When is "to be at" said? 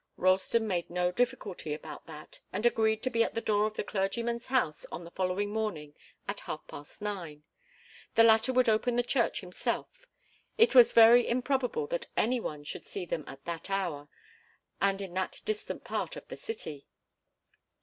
3.03-3.35